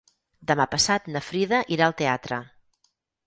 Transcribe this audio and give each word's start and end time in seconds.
Demà 0.51 0.65
passat 0.71 1.09
na 1.15 1.21
Frida 1.27 1.59
irà 1.77 1.89
al 1.89 1.95
teatre. 2.01 2.41